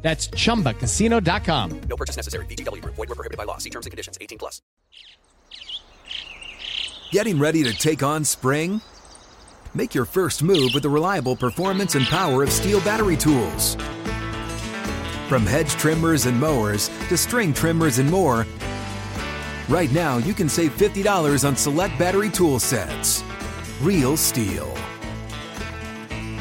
[0.00, 1.80] That's chumbacasino.com.
[1.88, 2.46] No purchase necessary.
[2.46, 2.94] VGW Group.
[2.94, 3.58] Void were prohibited by law.
[3.58, 4.16] See terms and conditions.
[4.20, 4.62] 18 plus.
[7.10, 8.82] Getting ready to take on spring?
[9.74, 13.76] Make your first move with the reliable performance and power of STIHL battery tools.
[15.28, 18.46] From hedge trimmers and mowers to string trimmers and more,
[19.68, 23.22] right now you can save $50 on select battery tool sets.
[23.80, 24.87] Real STIHL.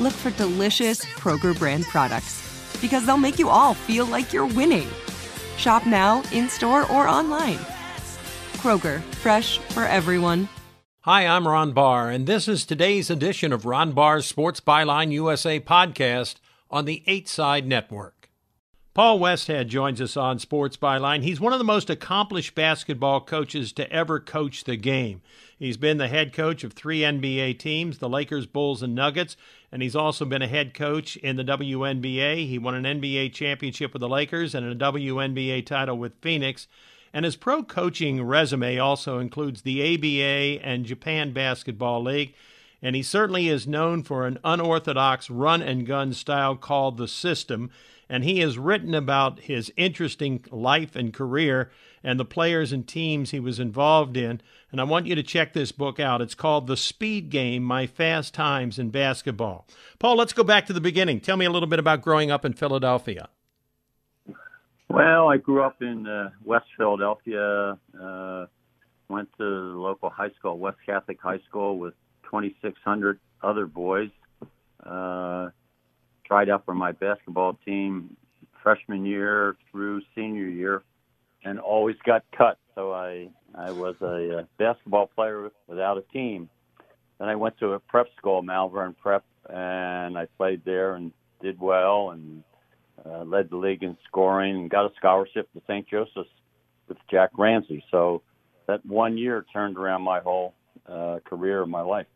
[0.00, 2.42] look for delicious Kroger brand products
[2.80, 4.88] because they'll make you all feel like you're winning.
[5.56, 7.58] Shop now, in store, or online.
[8.54, 10.48] Kroger, fresh for everyone.
[11.00, 15.60] Hi, I'm Ron Barr, and this is today's edition of Ron Barr's Sports Byline USA
[15.60, 16.36] podcast
[16.70, 18.20] on the 8 Side Network.
[18.92, 21.22] Paul Westhead joins us on Sports Byline.
[21.22, 25.22] He's one of the most accomplished basketball coaches to ever coach the game.
[25.58, 29.36] He's been the head coach of three NBA teams, the Lakers, Bulls, and Nuggets,
[29.72, 32.48] and he's also been a head coach in the WNBA.
[32.48, 36.66] He won an NBA championship with the Lakers and a WNBA title with Phoenix.
[37.12, 42.34] And his pro coaching resume also includes the ABA and Japan Basketball League.
[42.82, 47.70] And he certainly is known for an unorthodox run and gun style called the system.
[48.08, 51.70] And he has written about his interesting life and career
[52.02, 54.40] and the players and teams he was involved in.
[54.72, 56.20] And I want you to check this book out.
[56.20, 59.66] It's called The Speed Game My Fast Times in Basketball.
[59.98, 61.20] Paul, let's go back to the beginning.
[61.20, 63.28] Tell me a little bit about growing up in Philadelphia.
[64.88, 67.78] Well, I grew up in uh, West Philadelphia.
[68.00, 68.46] Uh,
[69.08, 71.94] went to the local high school, West Catholic High School, with
[72.24, 74.10] 2,600 other boys.
[74.84, 75.50] Uh,
[76.24, 78.16] tried out for my basketball team
[78.62, 80.82] freshman year through senior year,
[81.44, 82.58] and always got cut.
[82.74, 86.48] So I I was a, a basketball player without a team.
[87.18, 91.12] Then I went to a prep school, Malvern Prep, and I played there and
[91.42, 92.42] did well and
[93.04, 95.88] uh, led the league in scoring and got a scholarship to St.
[95.88, 96.30] Joseph's
[96.88, 97.84] with Jack Ramsay.
[97.90, 98.22] So
[98.66, 100.54] that one year turned around my whole
[100.88, 102.06] uh, career my life.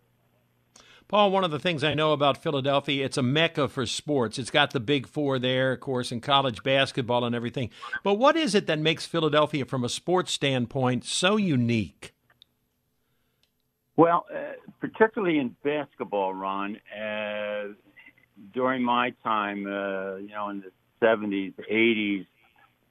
[1.09, 4.39] Paul, one of the things I know about Philadelphia, it's a mecca for sports.
[4.39, 7.71] It's got the big four there, of course, in college basketball and everything.
[8.03, 12.15] But what is it that makes Philadelphia, from a sports standpoint, so unique?
[13.97, 17.75] Well, uh, particularly in basketball, Ron, uh,
[18.53, 20.73] during my time, uh, you know, in the
[21.03, 22.27] 70s, 80s,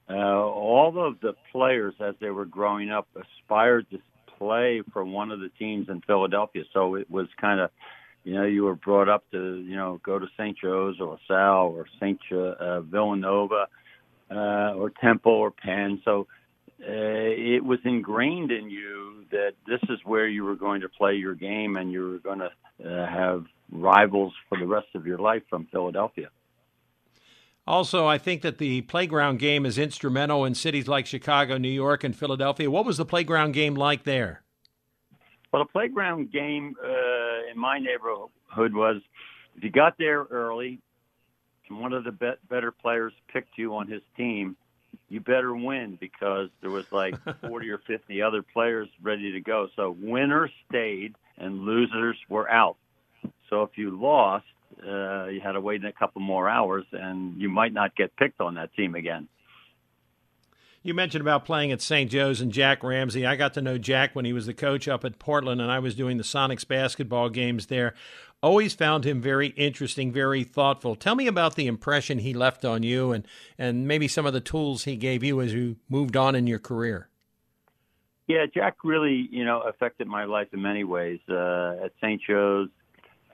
[0.10, 4.00] uh, all of the players as they were growing up aspired to
[4.38, 6.64] play for one of the teams in Philadelphia.
[6.74, 7.72] So it was kind of,
[8.24, 10.58] you know, you were brought up to, you know, go to St.
[10.58, 12.20] Joe's or LaSalle or St.
[12.32, 13.68] Uh, Villanova
[14.32, 16.02] uh, or Temple or Penn.
[16.06, 16.28] So
[16.82, 21.16] uh, it was ingrained in you that this is where you were going to play
[21.16, 22.50] your game and you were going to
[22.86, 26.30] uh, have rivals for the rest of your life from Philadelphia.
[27.66, 32.04] Also, I think that the playground game is instrumental in cities like Chicago, New York,
[32.04, 32.70] and Philadelphia.
[32.70, 34.44] What was the playground game like there?
[35.54, 36.90] Well, the playground game uh,
[37.54, 39.02] in my neighborhood was
[39.56, 40.80] if you got there early
[41.70, 44.56] and one of the be- better players picked you on his team,
[45.10, 49.68] you better win because there was like 40 or 50 other players ready to go.
[49.76, 52.78] So winners stayed and losers were out.
[53.50, 54.46] So if you lost,
[54.86, 58.42] uh, you had to wait a couple more hours, and you might not get picked
[58.42, 59.28] on that team again.
[60.86, 62.12] You mentioned about playing at St.
[62.12, 63.26] Joe's and Jack Ramsay.
[63.26, 65.80] I got to know Jack when he was the coach up at Portland, and I
[65.80, 67.94] was doing the Sonics basketball games there.
[68.42, 70.98] Always found him very interesting, very thoughtful.
[70.98, 73.26] Tell me about the impression he left on you, and
[73.58, 76.60] and maybe some of the tools he gave you as you moved on in your
[76.60, 77.08] career.
[78.28, 81.22] Yeah, Jack really, you know, affected my life in many ways.
[81.30, 82.22] Uh, at St.
[82.28, 82.68] Joe's,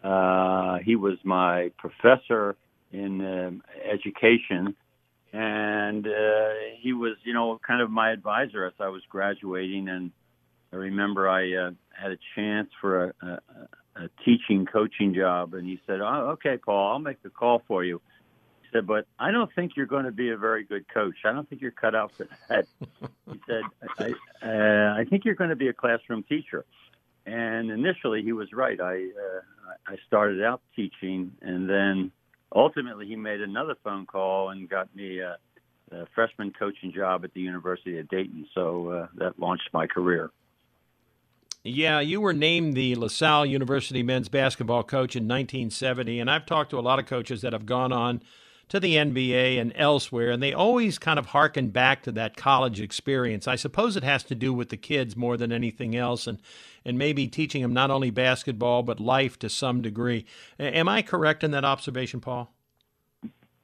[0.04, 2.56] uh, he was my professor
[2.92, 4.75] in um, education,
[5.34, 6.50] and uh,
[6.80, 9.88] he was, you know, kind of my advisor as I was graduating.
[9.88, 10.12] And
[10.74, 15.68] I remember I uh, had a chance for a, a, a teaching coaching job, and
[15.68, 18.02] he said, "Oh, okay, Paul, I'll make the call for you."
[18.62, 21.16] He said, "But I don't think you're going to be a very good coach.
[21.26, 22.66] I don't think you're cut out for that."
[23.31, 23.64] he said,
[24.00, 24.14] "I,
[24.48, 26.66] uh, I think you're going to be a classroom teacher."
[27.26, 28.80] And initially, he was right.
[28.81, 29.42] I uh,
[29.88, 32.12] I started out teaching, and then
[32.54, 35.38] ultimately, he made another phone call and got me a,
[35.92, 38.48] a freshman coaching job at the University of Dayton.
[38.54, 40.31] So uh, that launched my career.
[41.63, 46.69] Yeah, you were named the LaSalle University men's basketball coach in 1970, and I've talked
[46.69, 48.22] to a lot of coaches that have gone on
[48.69, 52.80] to the NBA and elsewhere, and they always kind of harken back to that college
[52.80, 53.48] experience.
[53.48, 56.39] I suppose it has to do with the kids more than anything else, and
[56.86, 60.25] and maybe teaching them not only basketball but life to some degree.
[60.57, 62.51] Am I correct in that observation, Paul?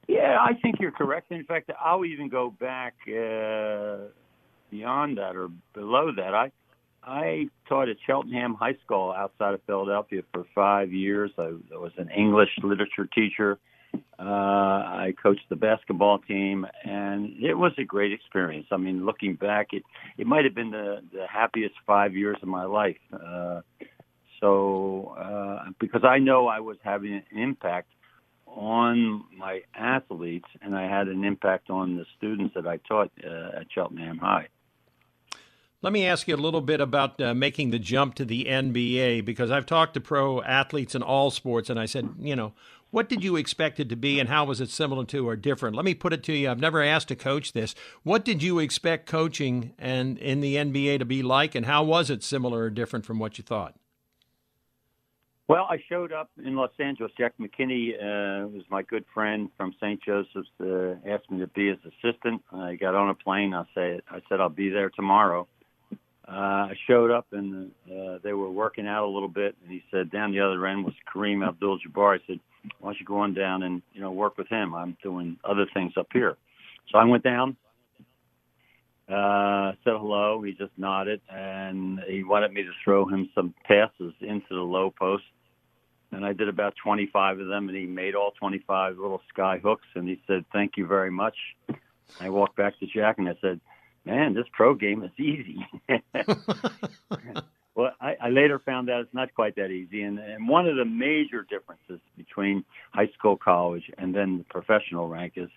[0.06, 1.32] Yeah, I think you're correct.
[1.32, 4.08] In fact, I'll even go back uh,
[4.70, 6.34] beyond that or below that.
[6.34, 6.52] I
[7.04, 11.30] I taught at Cheltenham High School outside of Philadelphia for five years.
[11.38, 13.58] I, I was an English literature teacher.
[14.18, 18.66] Uh, I coached the basketball team, and it was a great experience.
[18.70, 19.84] I mean, looking back, it
[20.16, 22.96] it might have been the the happiest five years of my life.
[23.12, 23.60] Uh,
[24.40, 27.90] so, uh, because I know I was having an impact
[28.46, 33.60] on my athletes, and I had an impact on the students that I taught uh,
[33.60, 34.48] at Cheltenham High.
[35.82, 39.24] Let me ask you a little bit about uh, making the jump to the NBA
[39.24, 42.54] because I've talked to pro athletes in all sports, and I said, you know,
[42.96, 45.76] what did you expect it to be, and how was it similar to or different?
[45.76, 46.48] Let me put it to you.
[46.48, 47.74] I've never asked a coach this.
[48.04, 52.08] What did you expect coaching and in the NBA to be like, and how was
[52.08, 53.74] it similar or different from what you thought?
[55.46, 57.12] Well, I showed up in Los Angeles.
[57.18, 60.02] Jack McKinney uh, was my good friend from St.
[60.02, 60.48] Joseph's.
[60.58, 62.40] Uh, asked me to be his assistant.
[62.50, 63.52] I got on a plane.
[63.52, 65.46] I said, "I said I'll be there tomorrow."
[66.28, 69.84] Uh, I showed up and uh, they were working out a little bit, and he
[69.92, 72.18] said down the other end was Kareem Abdul-Jabbar.
[72.18, 72.40] I said,
[72.80, 74.74] "Why don't you go on down and you know work with him?
[74.74, 76.36] I'm doing other things up here."
[76.90, 77.56] So I went down,
[79.08, 80.42] uh, said hello.
[80.42, 84.90] He just nodded, and he wanted me to throw him some passes into the low
[84.90, 85.24] post.
[86.10, 89.86] And I did about 25 of them, and he made all 25 little sky hooks.
[89.94, 91.36] And he said, "Thank you very much."
[91.68, 91.76] And
[92.20, 93.60] I walked back to Jack and I said,
[94.06, 95.58] man, this pro game is easy.
[97.74, 100.02] well, I, I later found out it's not quite that easy.
[100.02, 105.08] And, and one of the major differences between high school, college, and then the professional
[105.08, 105.50] rank is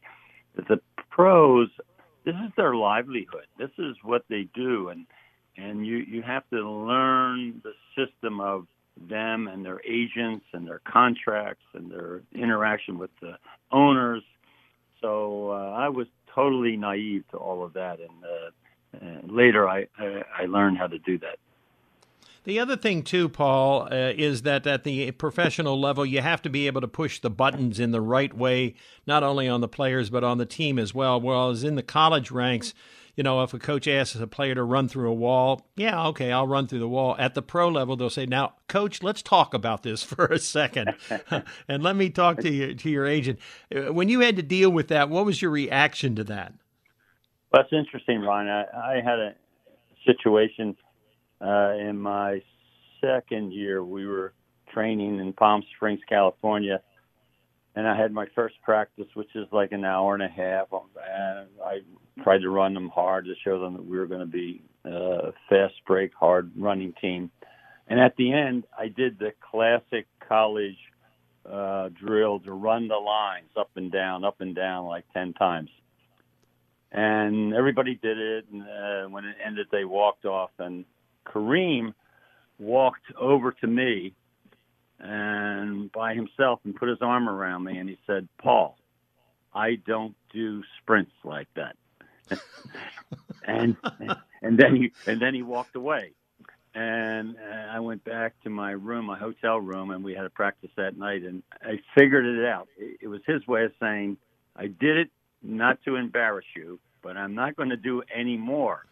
[0.55, 0.81] that the
[1.11, 1.69] pros,
[2.25, 3.45] this is their livelihood.
[3.57, 4.89] This is what they do.
[4.89, 5.05] And,
[5.55, 8.65] and you, you have to learn the system of
[9.09, 13.37] them and their agents and their contracts and their interaction with the
[13.71, 14.23] owners.
[15.01, 19.87] So uh, I was totally naive to all of that, and uh, uh, later I,
[19.97, 21.37] I, I learned how to do that.
[22.45, 26.49] The other thing, too, Paul, uh, is that at the professional level, you have to
[26.49, 30.09] be able to push the buttons in the right way, not only on the players,
[30.09, 31.19] but on the team as well.
[31.19, 32.73] Whereas in the college ranks,
[33.19, 36.31] you know, if a coach asks a player to run through a wall, yeah, okay,
[36.31, 37.17] I'll run through the wall.
[37.19, 40.93] At the pro level, they'll say, "Now, coach, let's talk about this for a second,
[41.67, 43.39] and let me talk to you to your agent."
[43.75, 46.53] Uh, when you had to deal with that, what was your reaction to that?
[47.51, 48.47] Well, that's interesting, Ron.
[48.47, 49.35] I, I had a
[50.05, 50.77] situation
[51.41, 52.41] uh, in my
[53.01, 53.83] second year.
[53.83, 54.31] We were
[54.73, 56.79] training in Palm Springs, California,
[57.75, 60.67] and I had my first practice, which is like an hour and a half.
[60.71, 61.79] And I
[62.23, 65.31] tried to run them hard to show them that we were going to be a
[65.49, 67.31] fast break, hard running team.
[67.87, 70.77] And at the end, I did the classic college
[71.49, 75.69] uh, drill to run the lines up and down, up and down like 10 times.
[76.91, 78.45] And everybody did it.
[78.51, 80.51] And uh, when it ended, they walked off.
[80.57, 80.85] And
[81.25, 81.93] Kareem
[82.57, 84.13] walked over to me
[84.99, 88.77] and by himself and put his arm around me and he said, Paul,
[89.53, 91.75] I don't do sprints like that.
[93.47, 93.75] and
[94.41, 96.11] and then he and then he walked away.
[96.75, 100.29] And uh, I went back to my room, my hotel room, and we had a
[100.29, 101.23] practice that night.
[101.23, 102.67] And I figured it out.
[102.77, 104.17] It, it was his way of saying,
[104.55, 105.09] "I did it
[105.41, 108.85] not to embarrass you, but I'm not going to do any more.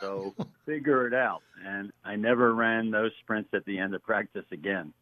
[0.00, 0.36] So
[0.66, 4.92] figure it out." And I never ran those sprints at the end of practice again.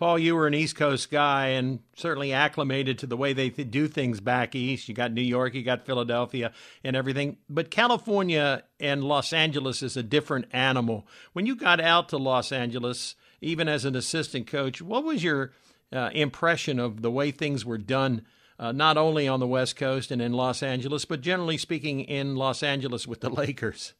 [0.00, 3.70] Paul, you were an East Coast guy and certainly acclimated to the way they th-
[3.70, 4.88] do things back east.
[4.88, 6.52] You got New York, you got Philadelphia,
[6.82, 7.36] and everything.
[7.50, 11.06] But California and Los Angeles is a different animal.
[11.34, 15.52] When you got out to Los Angeles, even as an assistant coach, what was your
[15.92, 18.22] uh, impression of the way things were done,
[18.58, 22.36] uh, not only on the West Coast and in Los Angeles, but generally speaking in
[22.36, 23.92] Los Angeles with the Lakers?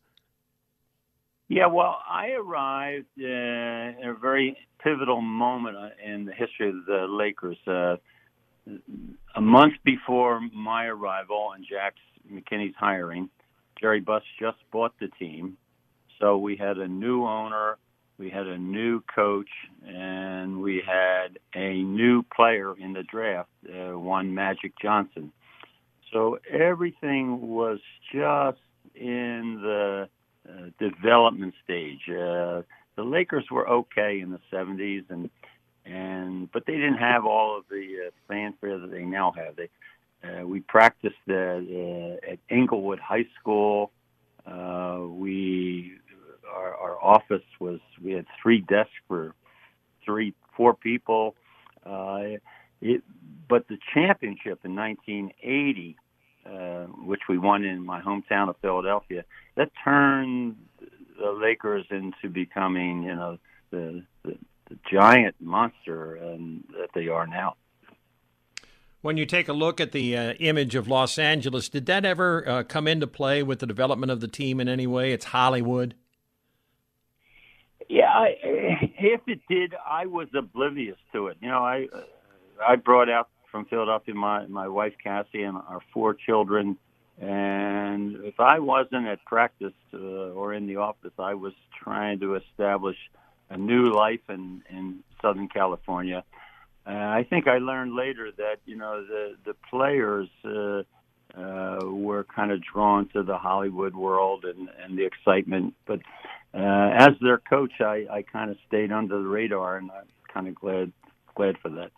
[1.47, 7.07] Yeah, well, I arrived uh, in a very pivotal moment in the history of the
[7.09, 7.59] Lakers.
[7.67, 7.97] Uh,
[9.35, 11.95] a month before my arrival and Jack
[12.31, 13.29] McKinney's hiring,
[13.81, 15.57] Jerry Buss just bought the team.
[16.19, 17.79] So we had a new owner,
[18.19, 19.49] we had a new coach,
[19.87, 25.33] and we had a new player in the draft, uh, one Magic Johnson.
[26.13, 27.79] So everything was
[28.13, 28.59] just
[28.95, 30.09] in the
[30.49, 32.01] uh, development stage.
[32.09, 32.63] Uh,
[32.97, 35.31] the Lakers were okay in the 70s, and
[35.87, 39.57] and but they didn't have all of the uh, fanfare that they now have.
[39.57, 39.69] They
[40.23, 43.91] uh, we practiced at, uh, at Inglewood High School.
[44.47, 45.93] Uh, we
[46.55, 49.35] our, our office was we had three desks for
[50.05, 51.35] three four people.
[51.85, 52.39] Uh,
[52.81, 53.03] it,
[53.49, 55.97] but the championship in 1980,
[56.47, 59.25] uh, which we won in my hometown of Philadelphia,
[59.57, 60.57] that turned
[61.21, 63.39] the Lakers into becoming you know
[63.71, 64.37] the, the,
[64.69, 67.55] the giant monster um, that they are now.
[69.03, 72.47] When you take a look at the uh, image of Los Angeles, did that ever
[72.47, 75.13] uh, come into play with the development of the team in any way?
[75.13, 75.95] It's Hollywood.
[77.89, 81.39] Yeah, I, if it did, I was oblivious to it.
[81.41, 81.87] You know, I
[82.67, 86.77] I brought out from Philadelphia my my wife Cassie and our four children,
[87.21, 92.37] and if I wasn't at practice uh, or in the office, I was trying to
[92.37, 92.97] establish
[93.51, 96.25] a new life in in Southern California.
[96.87, 100.83] Uh, I think I learned later that you know the the players uh,
[101.39, 106.01] uh, were kind of drawn to the Hollywood world and and the excitement, but
[106.55, 110.49] uh, as their coach, I, I kind of stayed under the radar, and I'm kind
[110.49, 110.93] of glad
[111.35, 111.93] glad for that.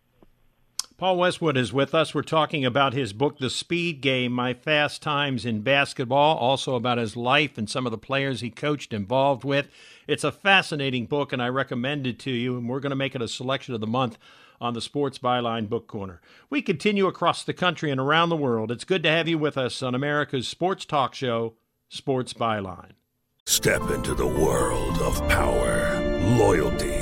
[1.03, 2.15] Paul Westhead is with us.
[2.15, 6.99] We're talking about his book, The Speed Game My Fast Times in Basketball, also about
[6.99, 9.69] his life and some of the players he coached involved with.
[10.07, 13.17] It's a fascinating book, and I recommend it to you, and we're going to make
[13.17, 14.17] it a selection of the month
[14.61, 16.21] on the Sports Byline Book Corner.
[16.49, 18.71] We continue across the country and around the world.
[18.71, 21.55] It's good to have you with us on America's sports talk show,
[21.89, 22.93] Sports Byline.
[23.45, 25.99] Step into the world of power,
[26.39, 27.02] loyalty,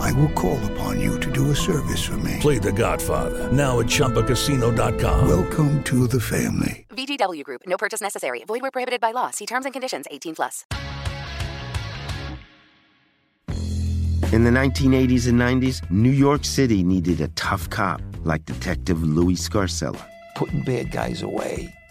[0.00, 2.38] I will call upon you to do a service for me.
[2.40, 5.28] Play The Godfather now at Chumbacasino.com.
[5.28, 6.86] Welcome to the family.
[6.90, 7.62] VGW Group.
[7.66, 8.44] No purchase necessary.
[8.46, 9.30] Void where prohibited by law.
[9.30, 10.06] See terms and conditions.
[10.10, 10.64] 18 plus.
[14.32, 19.36] In the 1980s and 90s, New York City needed a tough cop like Detective Louis
[19.36, 20.04] Scarcella.
[20.34, 21.72] Putting bad guys away.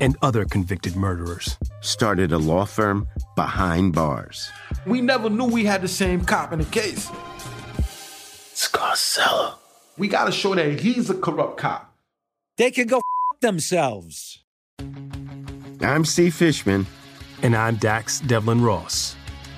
[0.00, 4.50] and other convicted murderers started a law firm behind bars.
[4.86, 7.08] We never knew we had the same cop in the case.
[8.54, 9.54] Scarcella.
[9.98, 11.94] We gotta show that he's a corrupt cop.
[12.56, 14.42] They can go f- themselves.
[15.80, 16.86] I'm Steve Fishman.
[17.42, 19.14] And I'm Dax-Devlon Ross.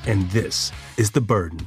[0.07, 1.65] And this is The Burden.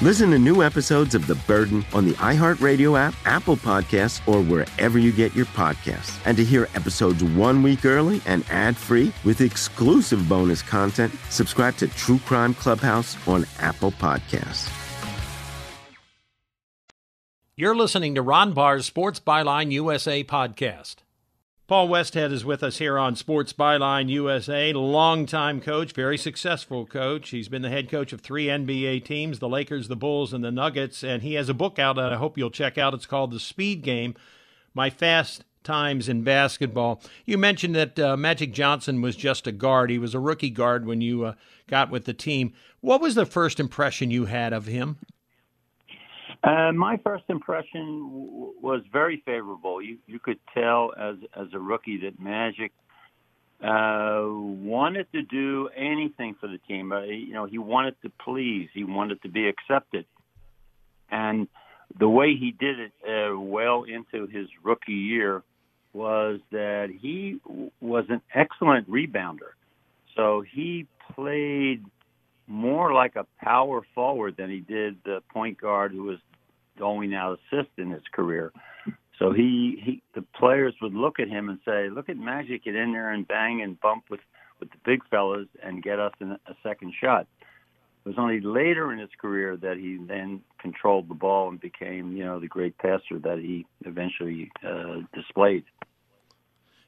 [0.00, 4.96] Listen to new episodes of The Burden on the iHeartRadio app, Apple Podcasts, or wherever
[4.96, 6.16] you get your podcasts.
[6.24, 11.74] And to hear episodes one week early and ad free with exclusive bonus content, subscribe
[11.78, 14.72] to True Crime Clubhouse on Apple Podcasts.
[17.56, 20.98] You're listening to Ron Barr's Sports Byline USA podcast.
[21.68, 27.28] Paul Westhead is with us here on Sports Byline USA, longtime coach, very successful coach.
[27.28, 30.50] He's been the head coach of three NBA teams, the Lakers, the Bulls, and the
[30.50, 32.94] Nuggets, and he has a book out that I hope you'll check out.
[32.94, 34.14] It's called The Speed Game
[34.72, 37.02] My Fast Times in Basketball.
[37.26, 39.90] You mentioned that uh, Magic Johnson was just a guard.
[39.90, 41.34] He was a rookie guard when you uh,
[41.66, 42.54] got with the team.
[42.80, 44.96] What was the first impression you had of him?
[46.42, 49.82] Uh, my first impression w- was very favorable.
[49.82, 52.72] You you could tell as as a rookie that Magic
[53.62, 56.92] uh, wanted to do anything for the team.
[56.92, 58.68] Uh, you know, he wanted to please.
[58.72, 60.06] He wanted to be accepted,
[61.10, 61.48] and
[61.98, 65.42] the way he did it uh, well into his rookie year
[65.92, 69.56] was that he w- was an excellent rebounder.
[70.14, 71.84] So he played
[72.46, 76.18] more like a power forward than he did the point guard who was
[76.78, 78.52] going out assist in his career.
[79.18, 82.74] So he, he the players would look at him and say, "Look at Magic get
[82.74, 84.20] in there and bang and bump with
[84.60, 87.26] with the big fellas and get us in a second shot."
[88.04, 92.16] It was only later in his career that he then controlled the ball and became,
[92.16, 95.64] you know, the great passer that he eventually uh, displayed.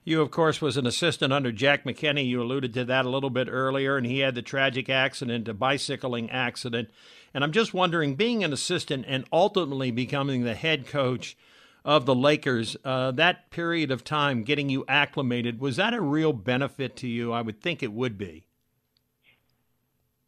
[0.03, 2.27] You, of course, was an assistant under Jack McKinney.
[2.27, 5.55] You alluded to that a little bit earlier, and he had the tragic accident, a
[5.55, 6.89] bicycling accident.
[7.35, 11.37] And I'm just wondering, being an assistant and ultimately becoming the head coach
[11.85, 16.33] of the Lakers, uh, that period of time getting you acclimated, was that a real
[16.33, 17.33] benefit to you?
[17.33, 18.47] I would think it would be.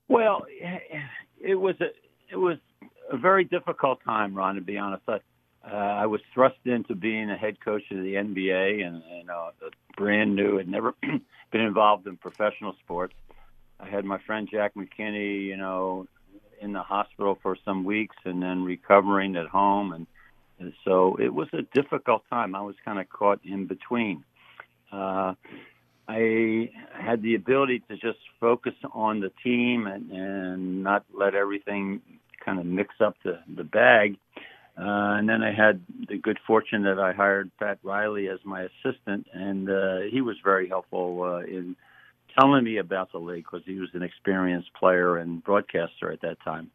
[0.09, 0.45] Well,
[1.41, 1.89] it was a
[2.31, 2.59] it was
[3.11, 4.55] a very difficult time, Ron.
[4.57, 5.21] To be honest, I,
[5.65, 9.51] uh, I was thrust into being a head coach of the NBA, and, and uh,
[9.97, 10.95] brand new, had never
[11.53, 13.15] been involved in professional sports.
[13.79, 16.07] I had my friend Jack McKinney, you know,
[16.61, 20.07] in the hospital for some weeks, and then recovering at home, and,
[20.59, 22.55] and so it was a difficult time.
[22.55, 24.25] I was kind of caught in between.
[24.93, 25.35] Uh,
[26.09, 32.01] I had the ability to just focus on the team and, and not let everything
[32.45, 34.17] kind of mix up the, the bag.
[34.32, 34.32] Uh,
[34.77, 39.27] and then I had the good fortune that I hired Pat Riley as my assistant,
[39.33, 41.77] and uh, he was very helpful uh, in
[42.39, 46.39] telling me about the league because he was an experienced player and broadcaster at that
[46.43, 46.71] time.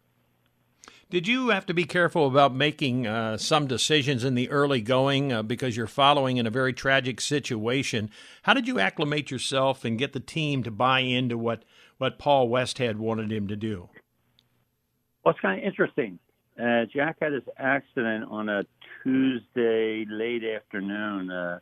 [1.10, 5.32] Did you have to be careful about making uh, some decisions in the early going
[5.32, 8.10] uh, because you're following in a very tragic situation?
[8.44, 11.64] How did you acclimate yourself and get the team to buy into what,
[11.98, 13.88] what Paul Westhead wanted him to do?
[15.24, 16.20] Well, it's kind of interesting.
[16.62, 18.64] Uh, Jack had his accident on a
[19.04, 21.60] Tuesday late afternoon, uh,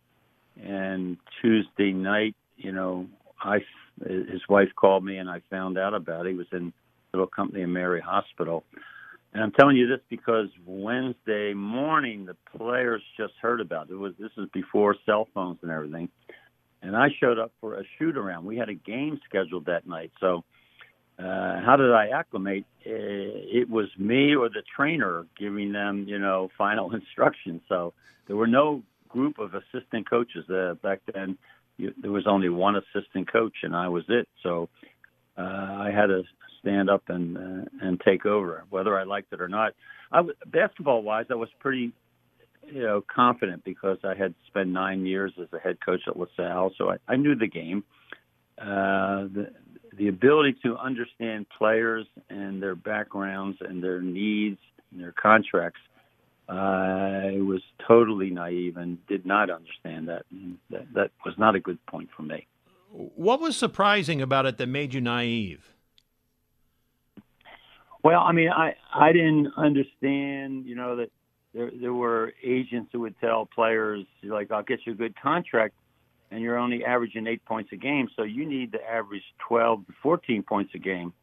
[0.64, 3.08] and Tuesday night, you know,
[3.42, 3.60] I
[4.04, 6.32] his wife called me and I found out about it.
[6.32, 6.74] He was in
[7.14, 8.64] Little Company of Mary Hospital.
[9.34, 13.94] And I'm telling you this because Wednesday morning the players just heard about it.
[13.94, 16.10] it was this is before cell phones and everything.
[16.82, 18.46] And I showed up for a shoot around.
[18.46, 20.12] We had a game scheduled that night.
[20.20, 20.44] So
[21.18, 22.66] uh, how did I acclimate?
[22.86, 27.62] Uh, it was me or the trainer giving them, you know, final instructions.
[27.70, 27.94] So
[28.28, 31.38] there were no group of assistant coaches uh, back then.
[31.78, 34.28] You, there was only one assistant coach, and I was it.
[34.44, 34.70] So
[35.38, 36.24] uh, I had to
[36.62, 39.74] stand up and uh, and take over, whether I liked it or not.
[40.12, 41.92] I was, basketball wise, I was pretty,
[42.66, 46.72] you know, confident because I had spent nine years as a head coach at LaSalle,
[46.78, 47.84] so I, I knew the game.
[48.58, 49.26] Uh,
[49.98, 54.60] the ability to understand players and their backgrounds and their needs
[54.92, 55.80] and their contracts.
[56.48, 60.26] I was totally naive and did not understand that.
[60.70, 60.94] that.
[60.94, 62.46] That was not a good point for me.
[62.92, 65.74] What was surprising about it that made you naive?
[68.04, 71.10] Well, I mean, I I didn't understand, you know, that
[71.56, 75.74] there there were agents who would tell players like, "I'll get you a good contract,"
[76.36, 79.94] and you're only averaging eight points a game, so you need to average 12 to
[80.04, 81.14] 14 points a game.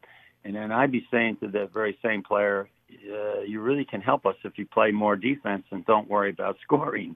[0.43, 4.25] And then I'd be saying to that very same player, uh, you really can help
[4.25, 7.15] us if you play more defense and don't worry about scoring.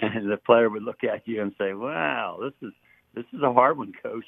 [0.00, 2.74] And the player would look at you and say, "Wow, this is
[3.14, 4.26] this is a hard one, coach.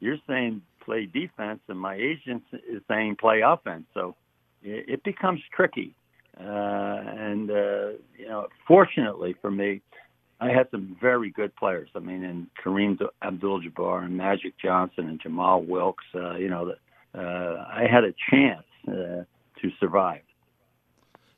[0.00, 4.16] You're saying play defense, and my agent is saying play offense." So
[4.62, 5.94] it, it becomes tricky.
[6.38, 9.80] Uh, and uh, you know, fortunately for me,
[10.40, 11.88] I had some very good players.
[11.94, 16.04] I mean, and Kareem Abdul-Jabbar and Magic Johnson and Jamal Wilkes.
[16.14, 16.74] Uh, you know,
[17.14, 19.24] uh, I had a chance uh,
[19.60, 20.22] to survive.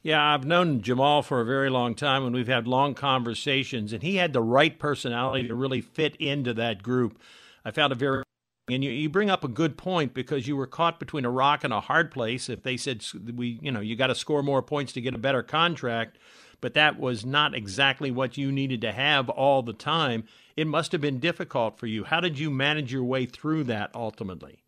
[0.03, 3.93] Yeah, I've known Jamal for a very long time, and we've had long conversations.
[3.93, 7.19] And he had the right personality to really fit into that group.
[7.65, 8.23] I found it very
[8.71, 11.65] and you, you bring up a good point because you were caught between a rock
[11.65, 12.49] and a hard place.
[12.49, 15.19] If they said we, you know, you got to score more points to get a
[15.19, 16.19] better contract,
[16.61, 20.25] but that was not exactly what you needed to have all the time.
[20.57, 22.05] It must have been difficult for you.
[22.05, 24.63] How did you manage your way through that ultimately?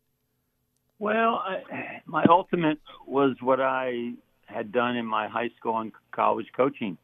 [0.99, 4.13] Well, I, my ultimate was what I
[4.45, 6.97] had done in my high school and college coaching.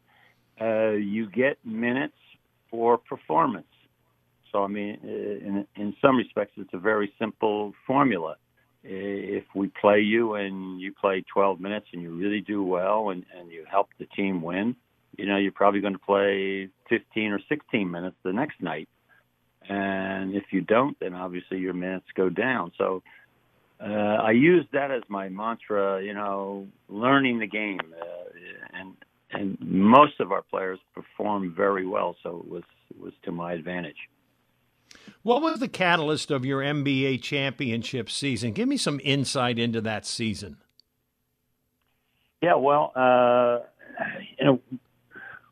[0.59, 2.17] Uh, you get minutes
[2.69, 3.65] for performance.
[4.51, 8.37] So, I mean, uh, in, in some respects, it's a very simple formula.
[8.83, 13.25] If we play you and you play 12 minutes and you really do well and,
[13.37, 14.75] and you help the team win,
[15.17, 18.87] you know, you're probably going to play 15 or 16 minutes the next night.
[19.67, 22.71] And if you don't, then obviously your minutes go down.
[22.77, 23.03] So
[23.81, 27.79] uh, I use that as my mantra, you know, learning the game.
[27.79, 28.95] Uh, and
[29.31, 33.53] and most of our players perform very well, so it was it was to my
[33.53, 34.09] advantage.
[35.21, 38.53] What was the catalyst of your NBA championship season?
[38.53, 40.57] Give me some insight into that season.
[42.41, 43.59] Yeah, well, uh,
[44.37, 44.61] you know,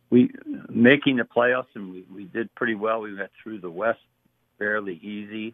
[0.10, 0.32] we
[0.70, 3.02] making the playoffs and we, we did pretty well.
[3.02, 4.00] We got through the West
[4.58, 5.54] fairly easy,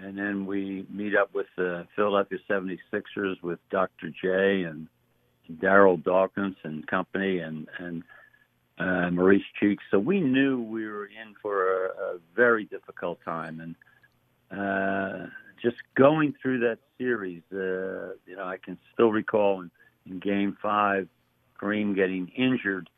[0.00, 4.10] and then we meet up with the Philadelphia 76ers with Dr.
[4.10, 4.88] J and
[5.60, 8.02] Daryl Dawkins and company and and
[8.78, 9.84] uh, Maurice Cheeks.
[9.90, 13.74] So we knew we were in for a, a very difficult time, and
[14.50, 15.26] uh,
[15.62, 19.70] just going through that series, uh, you know, I can still recall in,
[20.06, 21.08] in Game Five,
[21.60, 22.88] Kareem getting injured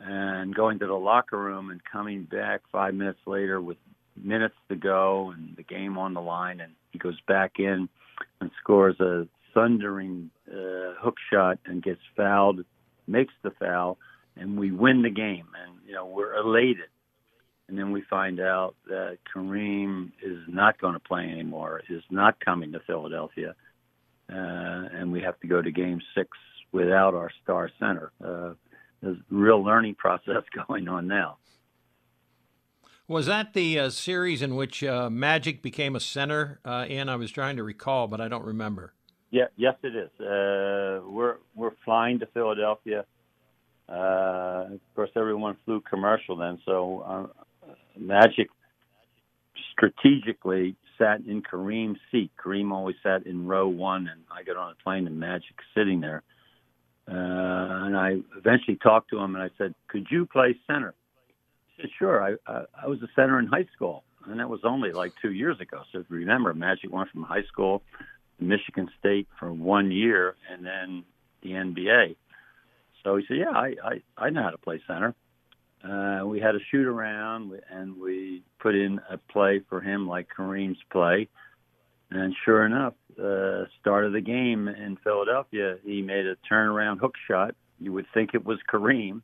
[0.00, 3.78] and going to the locker room and coming back five minutes later with
[4.22, 7.88] minutes to go and the game on the line, and he goes back in
[8.40, 12.64] and scores a thundering uh, hook shot and gets fouled,
[13.06, 13.98] makes the foul,
[14.36, 15.48] and we win the game.
[15.62, 16.88] And you know we're elated.
[17.68, 22.38] And then we find out that Kareem is not going to play anymore, is not
[22.38, 23.56] coming to Philadelphia,
[24.30, 26.28] uh, and we have to go to Game Six
[26.70, 28.12] without our star center.
[28.24, 28.54] Uh,
[29.02, 31.38] there's a real learning process going on now.
[33.08, 36.58] Was that the uh, series in which uh, Magic became a center?
[36.64, 38.94] Uh, and I was trying to recall, but I don't remember.
[39.30, 40.10] Yeah, yes, it is.
[40.20, 43.04] Uh, we're we're flying to Philadelphia.
[43.88, 48.48] Uh, of course, everyone flew commercial then, so uh, Magic
[49.72, 52.30] strategically sat in Kareem's seat.
[52.42, 56.00] Kareem always sat in row one, and I got on a plane and Magic sitting
[56.00, 56.22] there.
[57.08, 60.94] Uh, and I eventually talked to him and I said, "Could you play center?"
[61.68, 64.60] He said, "Sure." I, I I was a center in high school, and that was
[64.64, 65.82] only like two years ago.
[65.92, 67.82] So remember, Magic went from high school
[68.38, 71.04] to Michigan State for one year, and then
[71.42, 72.16] the NBA.
[73.06, 75.14] So he said, "Yeah, I I, I know how to play center."
[75.84, 80.26] Uh, we had a shoot around, and we put in a play for him like
[80.36, 81.28] Kareem's play.
[82.10, 87.14] And sure enough, uh, start of the game in Philadelphia, he made a turnaround hook
[87.28, 87.54] shot.
[87.78, 89.22] You would think it was Kareem,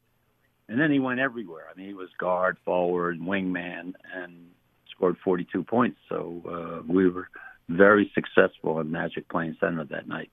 [0.68, 1.64] and then he went everywhere.
[1.68, 4.46] I mean, he was guard, forward, wingman, and
[4.94, 5.98] scored 42 points.
[6.08, 7.28] So uh, we were
[7.68, 10.30] very successful in Magic playing center that night.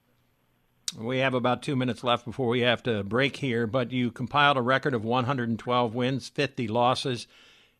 [0.97, 4.57] We have about two minutes left before we have to break here, but you compiled
[4.57, 7.27] a record of 112 wins, 50 losses,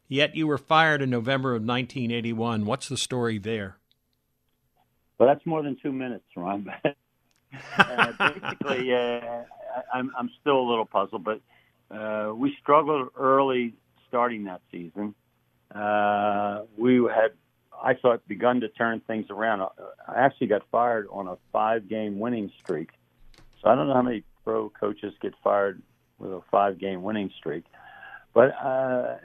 [0.08, 2.66] yet you were fired in November of 1981.
[2.66, 3.78] What's the story there?
[5.18, 6.72] Well, that's more than two minutes, Ron.
[7.78, 9.44] uh, basically, uh,
[9.94, 11.42] I'm, I'm still a little puzzled, but
[11.90, 13.74] uh, we struggled early
[14.08, 15.16] starting that season.
[15.74, 17.32] Uh, we had,
[17.84, 19.62] I thought, begun to turn things around.
[19.62, 22.92] I actually got fired on a five-game winning streak.
[23.62, 25.82] So I don't know how many pro coaches get fired
[26.18, 27.66] with a five-game winning streak,
[28.34, 29.18] but uh,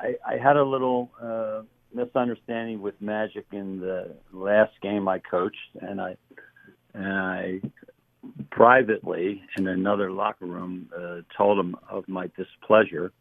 [0.00, 1.10] I, I had a little.
[1.20, 1.62] Uh,
[1.96, 6.16] misunderstanding with Magic in the last game I coached, and I
[6.94, 7.60] and I
[8.50, 13.12] privately in another locker room uh, told him of my displeasure.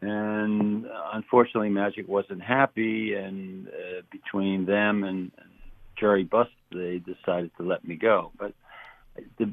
[0.00, 5.30] And unfortunately, Magic wasn't happy, and uh, between them and
[5.98, 8.32] Jerry Buss, they decided to let me go.
[8.38, 8.52] But
[9.38, 9.52] the,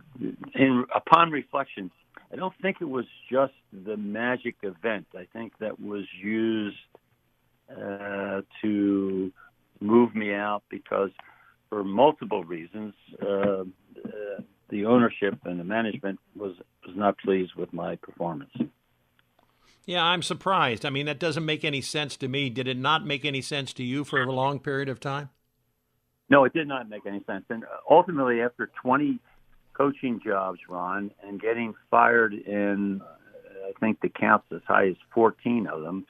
[0.55, 1.91] in, upon reflection,
[2.31, 5.07] I don't think it was just the Magic event.
[5.15, 6.77] I think that was used
[7.71, 9.31] uh, to
[9.79, 11.11] move me out because,
[11.69, 17.73] for multiple reasons, uh, uh, the ownership and the management was was not pleased with
[17.73, 18.51] my performance.
[19.85, 20.85] Yeah, I'm surprised.
[20.85, 22.49] I mean, that doesn't make any sense to me.
[22.49, 25.29] Did it not make any sense to you for a long period of time?
[26.29, 27.45] No, it did not make any sense.
[27.49, 29.19] And ultimately, after 20
[29.79, 35.67] coaching jobs, Ron, and getting fired in, I think the counts as high as 14
[35.67, 36.05] of them,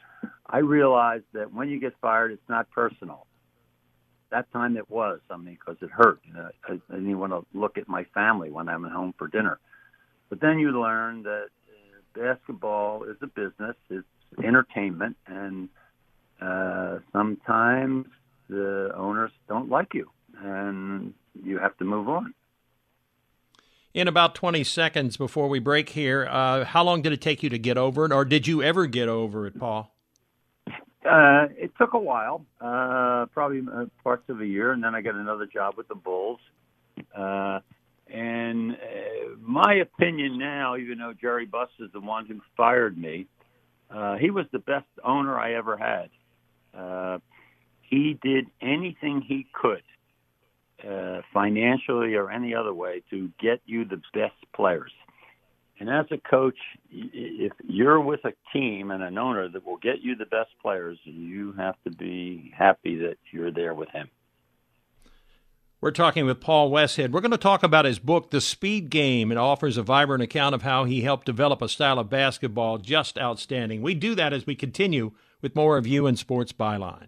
[0.48, 3.28] I realized that when you get fired, it's not personal.
[4.32, 6.20] That time it was, I mean, because it hurt.
[6.26, 9.14] You know, I, I didn't want to look at my family when I'm at home
[9.18, 9.60] for dinner.
[10.30, 14.06] But then you learn that uh, basketball is a business, it's
[14.44, 15.70] entertainment, and
[16.42, 18.08] uh, sometimes
[18.50, 20.10] the owners don't like you,
[20.42, 22.34] and you have to move on.
[23.92, 27.50] In about 20 seconds before we break here, uh, how long did it take you
[27.50, 29.92] to get over it, or did you ever get over it, Paul?
[31.04, 35.02] Uh, it took a while, uh, probably uh, parts of a year, and then I
[35.02, 36.40] got another job with the Bulls.
[37.18, 37.62] Uh,
[38.08, 38.76] and uh,
[39.42, 43.26] my opinion now, even though Jerry Buss is the one who fired me,
[44.20, 47.22] he was the best owner I ever had.
[47.82, 49.82] He did anything he could,
[50.88, 54.92] uh, financially or any other way, to get you the best players.
[55.80, 56.58] And as a coach,
[56.92, 60.98] if you're with a team and an owner that will get you the best players,
[61.06, 64.10] you have to be happy that you're there with him.
[65.82, 67.12] We're talking with Paul Westhead.
[67.12, 69.32] We're going to talk about his book, The Speed Game.
[69.32, 73.18] It offers a vibrant account of how he helped develop a style of basketball just
[73.18, 73.82] outstanding.
[73.82, 77.08] We do that as we continue with more of you and Sports Byline.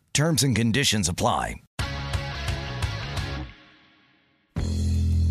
[0.21, 1.55] Terms and conditions apply.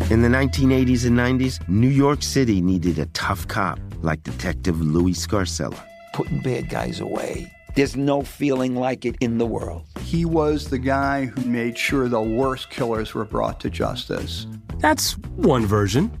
[0.09, 5.13] In the 1980s and 90s, New York City needed a tough cop like Detective Louis
[5.13, 5.81] Scarcella.
[6.11, 7.49] Putting bad guys away.
[7.73, 9.85] There's no feeling like it in the world.
[10.01, 14.45] He was the guy who made sure the worst killers were brought to justice.
[14.79, 16.11] That's one version.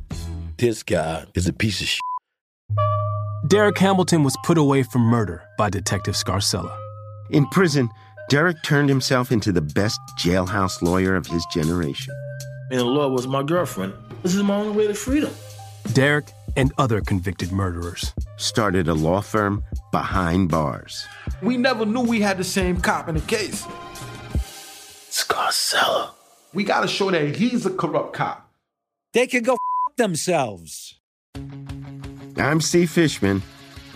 [0.55, 1.99] This guy is a piece of shit.
[3.49, 6.77] Derek Hamilton was put away for murder by Detective Scarcella.
[7.31, 7.89] In prison,
[8.29, 12.13] Derek turned himself into the best jailhouse lawyer of his generation.
[12.69, 13.93] And the law was my girlfriend.
[14.23, 15.31] This is my only way to freedom.
[15.93, 21.05] Derek and other convicted murderers started a law firm behind bars.
[21.41, 23.65] We never knew we had the same cop in the case.
[25.09, 26.11] Scarcella.
[26.53, 28.49] We gotta show that he's a corrupt cop.
[29.13, 30.99] They can go f- themselves.
[32.37, 33.41] I'm Steve Fishman.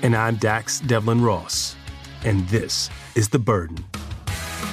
[0.02, 1.76] And I'm Dax-Devlon Ross.
[2.26, 3.84] And this is The Burden.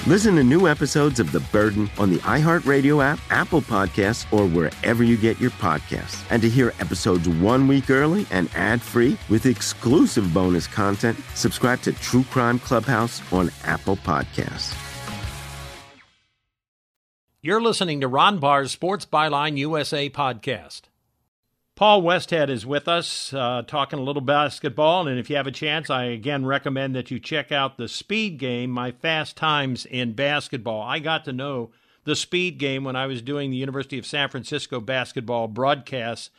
[0.07, 5.05] Listen to new episodes of The Burden on the iHeartRadio app, Apple Podcasts, or wherever
[5.05, 6.25] you get your podcasts.
[6.31, 11.81] And to hear episodes one week early and ad free with exclusive bonus content, subscribe
[11.83, 14.77] to True Crime Clubhouse on Apple Podcasts.
[17.45, 20.83] You're listening to Ron Barr's Sports Byline USA podcast.
[21.75, 25.09] Paul Westhead is with us, uh, talking a little basketball.
[25.09, 28.39] And if you have a chance, I again recommend that you check out the Speed
[28.39, 30.83] Game, My Fast Times in Basketball.
[30.83, 31.71] I got to know
[32.05, 36.31] the Speed Game when I was doing the University of San Francisco basketball broadcasts.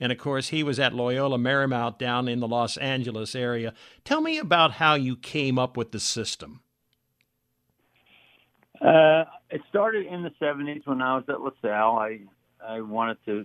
[0.00, 3.74] And of course, he was at Loyola Marymount down in the Los Angeles area.
[4.04, 6.60] Tell me about how you came up with the system.
[8.80, 11.98] Uh, it started in the 70s when I was at LaSalle.
[11.98, 12.20] I,
[12.64, 13.44] I wanted to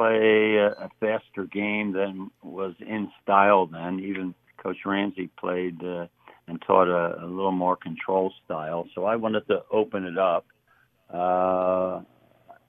[0.00, 4.00] play a, a faster game than was in style then.
[4.00, 6.06] Even Coach Ramsay played uh,
[6.48, 8.88] and taught a, a little more control style.
[8.94, 10.46] So I wanted to open it up.
[11.12, 12.00] Uh,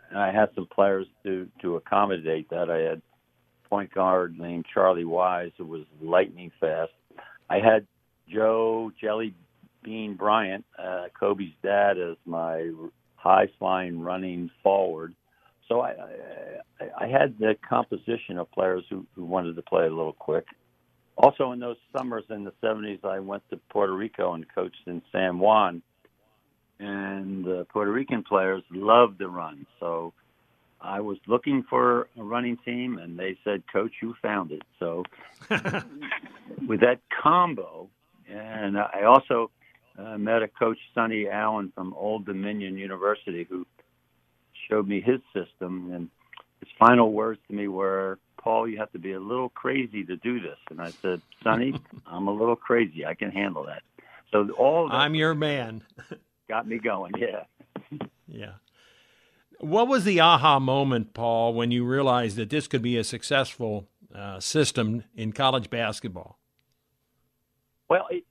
[0.10, 2.70] and I had some players to to accommodate that.
[2.70, 3.02] I had
[3.70, 6.92] point guard named Charlie Wise who was lightning fast.
[7.50, 7.88] I had
[8.28, 9.34] Joe Jelly
[9.84, 12.72] Bean Bryant, uh, Kobe's dad, as my
[13.16, 15.16] high flying running forward.
[15.72, 15.94] So I,
[16.82, 20.46] I, I had the composition of players who, who wanted to play a little quick.
[21.16, 25.02] Also, in those summers in the 70s, I went to Puerto Rico and coached in
[25.14, 25.82] San Juan.
[26.80, 29.66] And the Puerto Rican players loved the run.
[29.80, 30.14] So
[30.82, 34.64] I was looking for a running team, and they said, Coach, you found it.
[34.78, 35.04] So
[36.68, 37.88] with that combo,
[38.30, 39.52] and I also
[39.98, 43.66] uh, met a coach, Sonny Allen from Old Dominion University, who
[44.72, 45.92] showed me his system.
[45.94, 46.10] And
[46.60, 50.16] his final words to me were, Paul, you have to be a little crazy to
[50.16, 50.58] do this.
[50.70, 53.06] And I said, Sonny, I'm a little crazy.
[53.06, 53.84] I can handle that.
[54.32, 55.84] So all I'm your man.
[56.50, 57.14] got me going.
[57.18, 58.00] Yeah.
[58.28, 58.54] Yeah.
[59.60, 63.88] What was the aha moment, Paul, when you realized that this could be a successful
[64.14, 66.40] uh, system in college basketball?
[67.90, 68.24] Well, it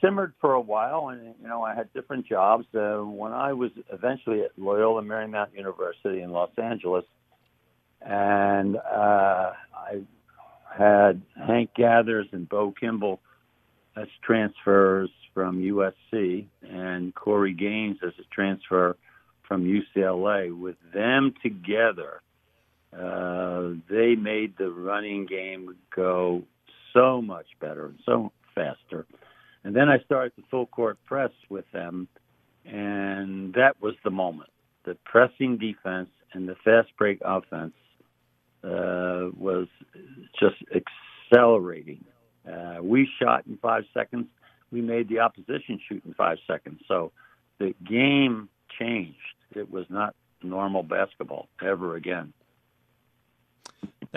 [0.00, 2.66] simmered for a while, and you know I had different jobs.
[2.74, 7.04] Uh, when I was eventually at Loyola Marymount University in Los Angeles,
[8.00, 10.02] and uh, I
[10.76, 13.20] had Hank Gathers and Bo Kimble
[13.96, 18.96] as transfers from USC, and Corey Gaines as a transfer
[19.46, 20.58] from UCLA.
[20.58, 22.22] With them together,
[22.92, 26.42] uh, they made the running game go
[26.92, 29.06] so much better and so faster.
[29.66, 32.06] And then I started the full court press with them,
[32.64, 34.50] and that was the moment.
[34.84, 37.74] The pressing defense and the fast break offense
[38.62, 39.66] uh, was
[40.38, 42.04] just accelerating.
[42.48, 44.26] Uh, we shot in five seconds.
[44.70, 46.82] We made the opposition shoot in five seconds.
[46.86, 47.10] So
[47.58, 48.48] the game
[48.78, 49.18] changed.
[49.52, 52.32] It was not normal basketball ever again.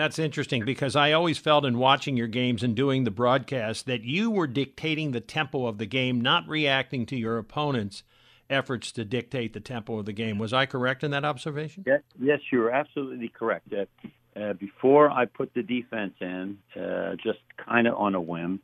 [0.00, 4.02] That's interesting because I always felt in watching your games and doing the broadcast that
[4.02, 8.02] you were dictating the tempo of the game, not reacting to your opponent's
[8.48, 10.38] efforts to dictate the tempo of the game.
[10.38, 11.84] Was I correct in that observation?
[11.86, 13.70] Yes, yes you're absolutely correct.
[13.74, 18.60] Uh, uh, before I put the defense in, uh, just kind of on a whim,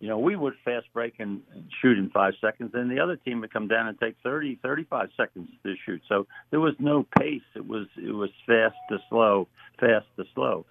[0.00, 1.42] you know, we would fast break and
[1.80, 5.10] shoot in five seconds, and the other team would come down and take 30, 35
[5.16, 6.02] seconds to shoot.
[6.08, 7.40] So there was no pace.
[7.54, 9.46] It was it was fast to slow,
[9.78, 10.66] fast to slow.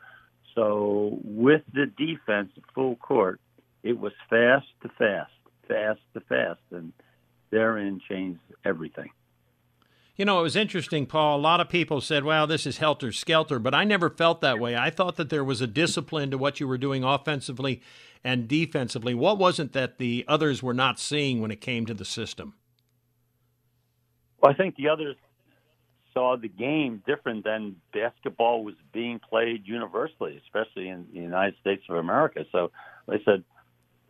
[0.56, 3.40] So with the defense full court,
[3.84, 5.32] it was fast to fast,
[5.68, 6.94] fast to fast, and
[7.50, 9.10] therein changed everything.
[10.18, 11.40] You know, it was interesting, Paul.
[11.40, 14.60] A lot of people said, well, this is helter skelter, but I never felt that
[14.60, 14.76] way.
[14.76, 17.82] I thought that there was a discipline to what you were doing offensively
[18.24, 19.14] and defensively.
[19.14, 22.54] What wasn't that the others were not seeing when it came to the system?
[24.42, 25.16] Well, I think the others
[26.14, 31.84] saw the game different than basketball was being played universally, especially in the United States
[31.90, 32.46] of America.
[32.52, 32.72] So
[33.08, 33.44] they said,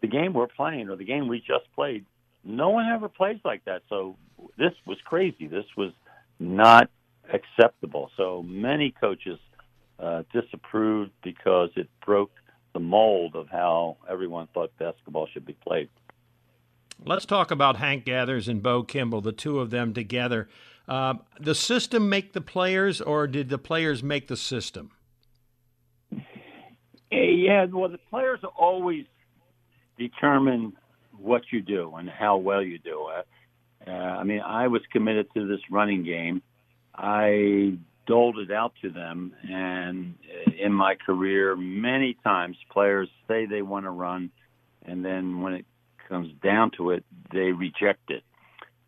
[0.01, 2.05] the game we're playing or the game we just played,
[2.43, 3.83] no one ever plays like that.
[3.89, 4.17] So
[4.57, 5.47] this was crazy.
[5.47, 5.91] This was
[6.39, 6.89] not
[7.31, 8.09] acceptable.
[8.17, 9.39] So many coaches
[9.99, 12.31] uh, disapproved because it broke
[12.73, 15.89] the mold of how everyone thought basketball should be played.
[17.03, 20.47] Let's talk about Hank Gathers and Bo Kimble, the two of them together.
[20.91, 24.91] Uh, the system make the players, or did the players make the system?
[27.09, 29.05] Yeah, well, the players always
[29.97, 30.73] determine
[31.17, 33.27] what you do and how well you do it.
[33.87, 36.41] Uh, I mean, I was committed to this running game.
[36.93, 40.15] I doled it out to them, and
[40.59, 44.29] in my career, many times players say they want to run,
[44.85, 45.65] and then when it
[46.09, 48.23] comes down to it, they reject it.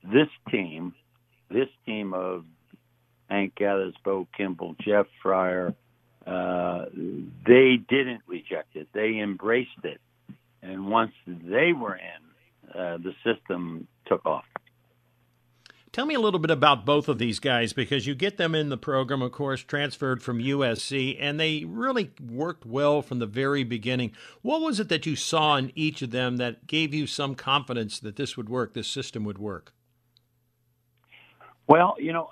[0.04, 0.94] This team,
[1.54, 2.46] this team of
[3.30, 5.74] Hank Gathers, Bo Kimble, Jeff Fryer,
[6.26, 6.86] uh,
[7.46, 8.88] they didn't reject it.
[8.94, 10.00] They embraced it.
[10.62, 14.46] And once they were in, uh, the system took off.
[15.92, 18.70] Tell me a little bit about both of these guys because you get them in
[18.70, 23.64] the program, of course, transferred from USC, and they really worked well from the very
[23.64, 24.12] beginning.
[24.42, 28.00] What was it that you saw in each of them that gave you some confidence
[28.00, 29.72] that this would work, this system would work?
[31.68, 32.30] Well, you know,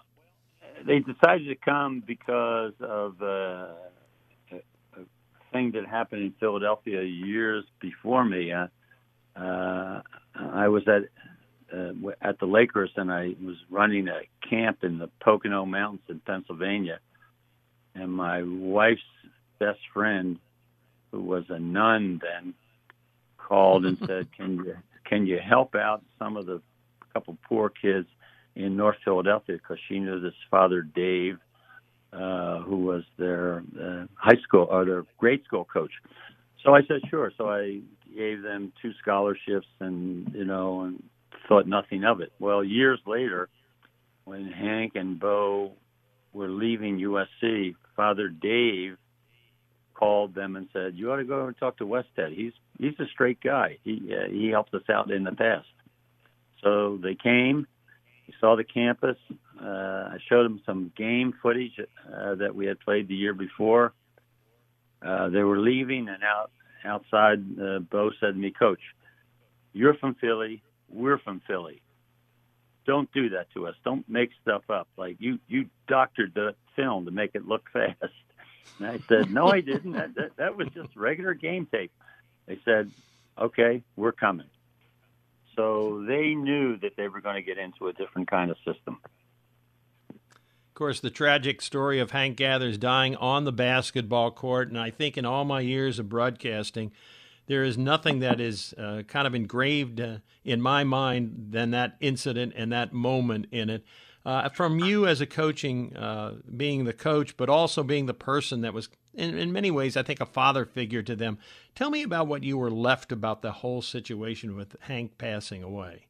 [0.86, 3.68] they decided to come because of uh,
[4.52, 5.04] a
[5.52, 8.52] thing that happened in Philadelphia years before me.
[8.52, 8.68] Uh,
[9.36, 10.02] uh,
[10.36, 11.04] I was at
[11.76, 16.20] uh, at the Lakers, and I was running a camp in the Pocono Mountains in
[16.20, 17.00] Pennsylvania.
[17.96, 19.02] And my wife's
[19.60, 20.38] best friend,
[21.12, 22.54] who was a nun then,
[23.38, 26.62] called and said, "Can you can you help out some of the
[27.14, 28.08] couple poor kids
[28.56, 31.38] in North Philadelphia?" Because she knew this father Dave,
[32.14, 35.92] uh, who was their uh, high school or their grade school coach.
[36.64, 37.82] So I said, "Sure." So I
[38.16, 41.04] gave them two scholarships, and you know, and
[41.48, 42.32] thought nothing of it.
[42.40, 43.50] Well, years later,
[44.26, 45.74] when Hank and Bo
[46.34, 48.98] were leaving USC, Father Dave
[49.94, 52.36] called them and said, "You ought to go and talk to Westhead.
[52.36, 53.78] He's he's a straight guy.
[53.84, 55.68] He uh, he helped us out in the past."
[56.64, 57.68] So they came.
[58.32, 59.18] He saw the campus.
[59.62, 63.94] Uh, I showed him some game footage uh, that we had played the year before.
[65.02, 66.52] Uh, they were leaving, and out
[66.84, 68.80] outside, uh, Bo said to me, "Coach,
[69.74, 71.82] you're from Philly we're from Philly.
[72.86, 73.76] Don't do that to us.
[73.84, 74.88] Don't make stuff up.
[74.98, 77.98] Like you, you doctored the film to make it look fast.
[78.80, 79.94] And I said, no, I didn't.
[79.94, 81.92] That, that, that was just regular game tape.
[82.48, 82.92] They said,
[83.38, 84.48] okay, we're coming.
[85.56, 89.00] So they knew that they were going to get into a different kind of system.
[90.10, 94.90] Of course, the tragic story of Hank Gathers dying on the basketball court, and I
[94.90, 96.92] think in all my years of broadcasting,
[97.48, 101.98] there is nothing that is uh, kind of engraved uh, in my mind than that
[102.00, 103.84] incident and that moment in it.
[104.26, 108.62] Uh, from you as a coaching, uh, being the coach, but also being the person
[108.62, 111.38] that was, in, in, many ways, I think, a father figure to them.
[111.76, 116.08] Tell me about what you were left about the whole situation with Hank passing away.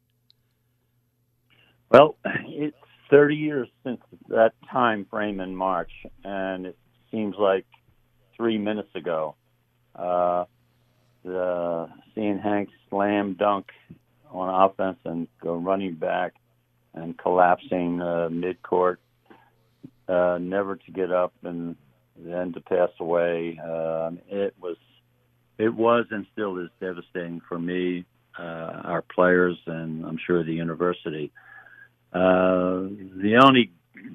[1.90, 2.78] Well, it's
[3.10, 5.92] 30 years since that time frame in March,
[6.24, 6.78] and it
[7.12, 7.66] seems like
[8.36, 9.36] three minutes ago.
[9.96, 10.46] Uh,
[11.30, 13.68] uh, seeing Hank slam dunk
[14.32, 16.34] on offense and go running back
[16.94, 19.00] and collapsing uh, mid court,
[20.08, 21.76] uh, never to get up and
[22.18, 23.60] then to pass away.
[23.64, 24.78] Uh, it was,
[25.58, 28.06] it was and still is devastating for me,
[28.38, 31.32] uh, our players, and I'm sure the university.
[32.14, 32.90] Uh,
[33.22, 33.72] the only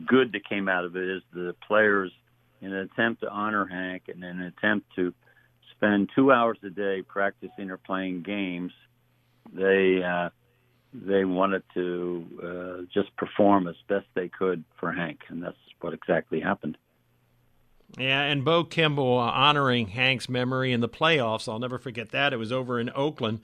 [0.06, 2.12] good that came out of it is the players
[2.60, 5.12] in an attempt to honor Hank and in an attempt to
[5.76, 8.72] spend two hours a day practicing or playing games,
[9.52, 10.30] they uh,
[10.92, 15.92] they wanted to uh, just perform as best they could for Hank, and that's what
[15.92, 16.78] exactly happened.
[17.98, 21.50] Yeah, and Bo Kimble uh, honoring Hank's memory in the playoffs.
[21.50, 22.32] I'll never forget that.
[22.32, 23.40] It was over in Oakland,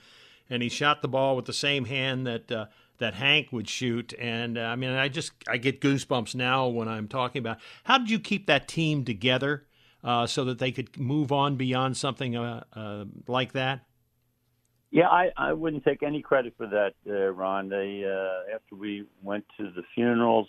[0.50, 2.66] and he shot the ball with the same hand that uh,
[2.98, 4.12] that Hank would shoot.
[4.18, 7.58] And uh, I mean, I just I get goosebumps now when I'm talking about.
[7.84, 9.64] How did you keep that team together
[10.04, 13.80] uh, so that they could move on beyond something uh, uh, like that?
[14.90, 17.70] Yeah, I, I wouldn't take any credit for that, Ron.
[17.70, 18.04] They
[18.54, 20.48] after we went to the funerals,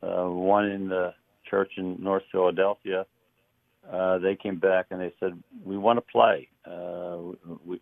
[0.00, 1.12] one in the
[1.44, 3.04] church in North Philadelphia,
[3.90, 6.48] uh, they came back and they said, "We want to play.
[6.64, 7.18] Uh,
[7.64, 7.80] we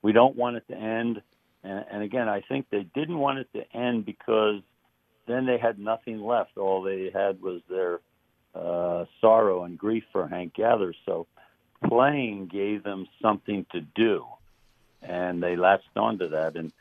[0.00, 1.22] we don't want it to end."
[1.64, 4.62] And, and again, I think they didn't want it to end because
[5.26, 6.56] then they had nothing left.
[6.56, 8.00] All they had was their
[8.54, 10.96] uh, sorrow and grief for Hank Gathers.
[11.06, 11.26] So
[11.86, 14.24] playing gave them something to do,
[15.02, 16.56] and they latched onto that.
[16.56, 16.72] And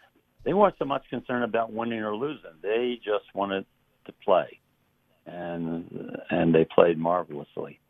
[0.44, 3.66] they weren't so much concerned about winning or losing; they just wanted
[4.06, 4.60] to play,
[5.26, 7.81] and and they played marvelously.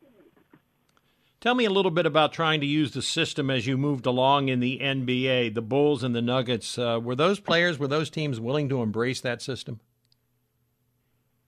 [1.42, 4.50] Tell me a little bit about trying to use the system as you moved along
[4.50, 5.56] in the NBA.
[5.56, 9.22] The Bulls and the Nuggets uh, were those players, were those teams willing to embrace
[9.22, 9.80] that system?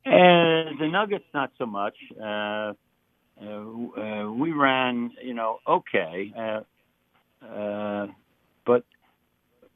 [0.04, 1.94] And the Nuggets, not so much.
[2.20, 2.74] Uh,
[3.40, 8.08] uh, uh, we ran, you know, okay, uh, uh,
[8.66, 8.84] but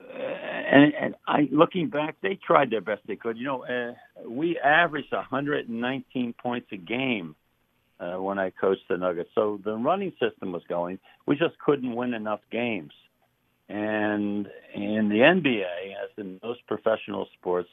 [0.01, 3.37] uh, and, and I, looking back, they tried their best they could.
[3.37, 3.93] You know, uh,
[4.27, 7.35] we averaged 119 points a game
[7.99, 9.29] uh, when I coached the Nuggets.
[9.35, 10.99] So the running system was going.
[11.25, 12.93] We just couldn't win enough games.
[13.69, 17.69] And in the NBA, as in most professional sports,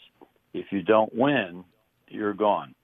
[0.52, 1.64] if you don't win,
[2.08, 2.74] you're gone.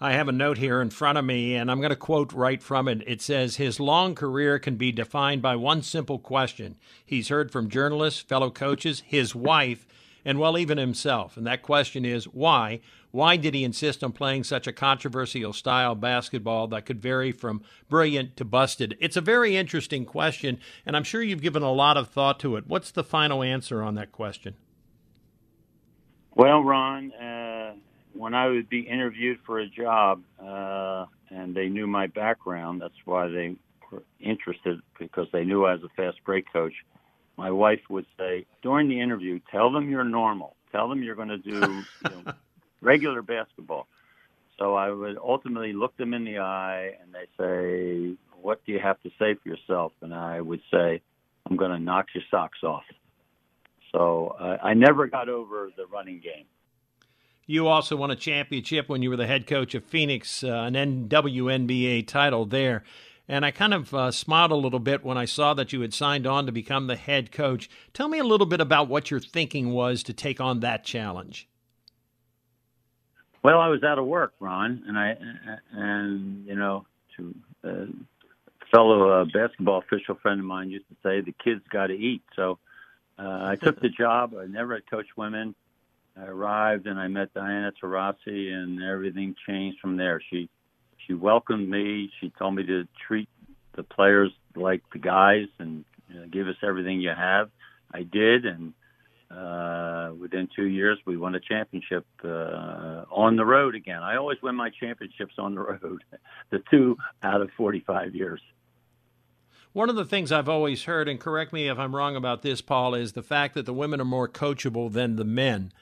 [0.00, 2.62] I have a note here in front of me, and I'm going to quote right
[2.62, 3.02] from it.
[3.06, 6.76] It says, His long career can be defined by one simple question.
[7.06, 9.86] He's heard from journalists, fellow coaches, his wife,
[10.24, 11.36] and well, even himself.
[11.36, 12.80] And that question is why?
[13.14, 17.62] Why did he insist on playing such a controversial style basketball that could vary from
[17.88, 18.96] brilliant to busted?
[18.98, 22.56] It's a very interesting question, and I'm sure you've given a lot of thought to
[22.56, 22.64] it.
[22.66, 24.56] What's the final answer on that question?
[26.34, 27.74] Well, Ron, uh,
[28.14, 32.98] when I would be interviewed for a job uh, and they knew my background, that's
[33.04, 33.54] why they
[33.92, 36.74] were interested because they knew I was a fast break coach
[37.36, 40.54] my wife would say during the interview, "Tell them you're normal.
[40.70, 42.32] Tell them you're going to do you know,
[42.84, 43.86] regular basketball."
[44.58, 48.78] So I would ultimately look them in the eye, and they say, "What do you
[48.78, 51.00] have to say for yourself?" And I would say,
[51.46, 52.84] "I'm going to knock your socks off."
[53.90, 56.46] So I never got over the running game.
[57.46, 61.08] You also won a championship when you were the head coach of Phoenix, uh, an
[61.08, 62.84] WNBA title there.
[63.28, 65.94] And I kind of uh, smiled a little bit when I saw that you had
[65.94, 67.70] signed on to become the head coach.
[67.92, 71.48] Tell me a little bit about what your thinking was to take on that challenge.
[73.44, 75.16] Well, I was out of work, Ron, and I
[75.70, 76.86] and you know,
[77.18, 77.86] to a uh,
[78.72, 82.22] fellow uh, basketball official friend of mine used to say, "The kids got to eat."
[82.34, 82.58] So
[83.18, 84.32] uh, I took the job.
[84.34, 85.54] I never had coached women.
[86.16, 90.22] I arrived and I met Diana Taurasi, and everything changed from there.
[90.30, 90.48] She
[91.06, 92.10] she welcomed me.
[92.22, 93.28] She told me to treat
[93.74, 97.50] the players like the guys and you know, give us everything you have.
[97.92, 98.72] I did, and
[99.30, 104.02] uh, within two years, we won a championship uh, on the road again.
[104.02, 106.04] I always win my championships on the road,
[106.50, 108.40] the two out of 45 years.
[109.72, 112.60] One of the things I've always heard, and correct me if I'm wrong about this,
[112.60, 115.72] Paul, is the fact that the women are more coachable than the men.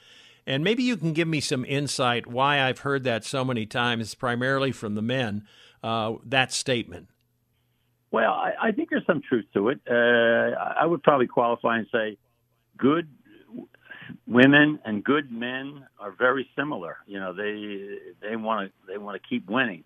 [0.47, 4.14] And maybe you can give me some insight why I've heard that so many times,
[4.14, 5.47] primarily from the men,
[5.82, 7.09] uh, that statement.
[8.11, 9.80] Well, I, I, think there's some truth to it.
[9.88, 12.18] Uh, I would probably qualify and say
[12.76, 13.09] good
[14.26, 16.98] women and good men are very similar.
[17.06, 19.84] You know, they they want to they want to keep winning.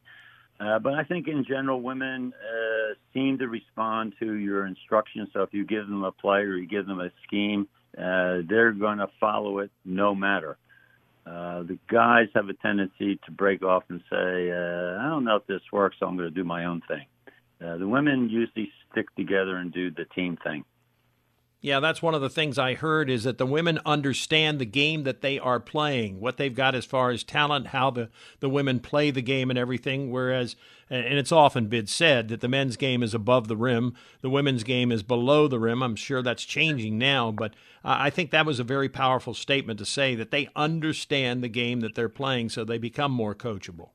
[0.59, 5.29] Uh, but I think in general, women uh, seem to respond to your instructions.
[5.35, 8.73] So if you give them a play or you give them a scheme, uh, they're
[8.73, 10.57] going to follow it no matter.
[11.27, 15.37] Uh, the guys have a tendency to break off and say, uh, I don't know
[15.37, 17.05] if this works, so I'm going to do my own thing.
[17.61, 20.65] Uh, the women usually stick together and do the team thing.
[21.67, 25.03] Yeah, that's one of the things I heard is that the women understand the game
[25.03, 28.09] that they are playing, what they've got as far as talent, how the,
[28.39, 30.13] the women play the game and everything.
[30.13, 30.55] Whereas,
[30.89, 34.63] and it's often been said that the men's game is above the rim, the women's
[34.63, 35.83] game is below the rim.
[35.83, 39.87] I'm sure that's changing now, but I think that was a very powerful statement to
[39.87, 43.89] say that they understand the game that they're playing so they become more coachable.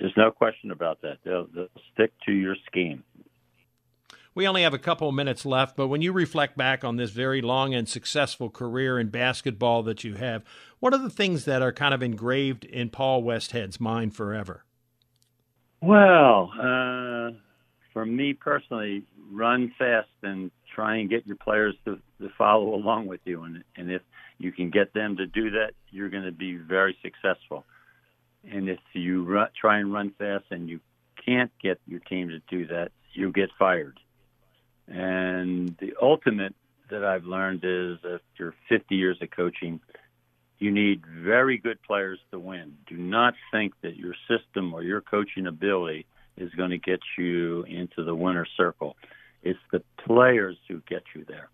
[0.00, 1.18] There's no question about that.
[1.24, 3.04] They'll, they'll stick to your scheme.
[4.36, 7.10] We only have a couple of minutes left, but when you reflect back on this
[7.10, 10.44] very long and successful career in basketball that you have,
[10.78, 14.66] what are the things that are kind of engraved in Paul Westhead's mind forever?
[15.80, 17.30] Well, uh,
[17.94, 23.06] for me personally, run fast and try and get your players to, to follow along
[23.06, 23.42] with you.
[23.44, 24.02] And, and if
[24.36, 27.64] you can get them to do that, you're going to be very successful.
[28.44, 30.80] And if you run, try and run fast and you
[31.24, 33.98] can't get your team to do that, you get fired.
[34.88, 36.54] And the ultimate
[36.90, 39.80] that I've learned is after 50 years of coaching,
[40.58, 42.76] you need very good players to win.
[42.86, 46.06] Do not think that your system or your coaching ability
[46.36, 48.96] is going to get you into the winner circle.
[49.42, 51.50] It's the players who get you there.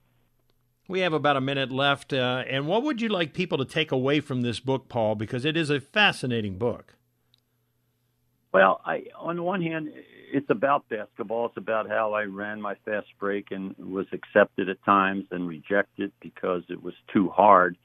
[0.88, 2.12] We have about a minute left.
[2.12, 5.14] Uh, and what would you like people to take away from this book, Paul?
[5.14, 6.96] Because it is a fascinating book.
[8.52, 9.90] Well, I, on the one hand,
[10.32, 11.46] it's about basketball.
[11.46, 16.10] It's about how I ran my fast break and was accepted at times and rejected
[16.20, 17.76] because it was too hard.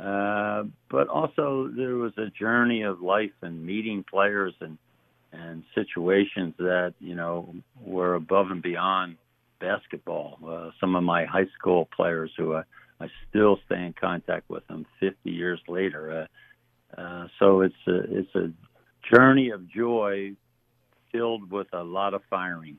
[0.00, 4.78] Uh, but also, there was a journey of life and meeting players and
[5.30, 9.16] and situations that you know were above and beyond
[9.60, 10.38] basketball.
[10.46, 12.62] Uh, some of my high school players who I,
[13.00, 16.28] I still stay in contact with them 50 years later.
[16.96, 18.50] Uh, uh, so it's a, it's a
[19.14, 20.34] journey of joy
[21.12, 22.78] filled with a lot of firing.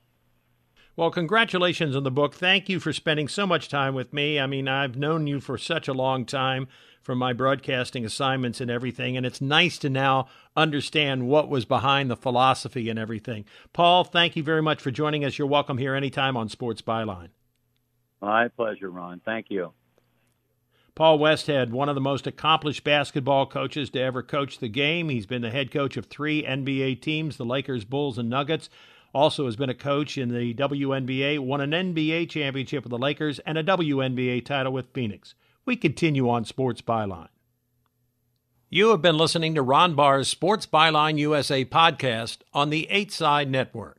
[0.96, 2.34] Well, congratulations on the book.
[2.34, 4.40] Thank you for spending so much time with me.
[4.40, 6.68] I mean, I've known you for such a long time
[7.02, 10.28] from my broadcasting assignments and everything, and it's nice to now
[10.58, 13.46] understand what was behind the philosophy and everything.
[13.72, 15.38] Paul, thank you very much for joining us.
[15.38, 17.30] You're welcome here anytime on Sports Byline.
[18.22, 19.22] My pleasure, Ron.
[19.24, 19.72] Thank you.
[21.00, 25.08] Paul Westhead, one of the most accomplished basketball coaches to ever coach the game.
[25.08, 28.70] He's been the head coach of three NBA teams, the Lakers, Bulls, and Nuggets.
[29.14, 33.40] Also has been a coach in the WNBA, won an NBA championship with the Lakers
[33.46, 35.36] and a WNBA title with Phoenix.
[35.66, 37.30] We continue on Sports Byline.
[38.70, 43.50] You have been listening to Ron Barr's Sports Byline USA podcast on the 8 Side
[43.50, 43.99] Network.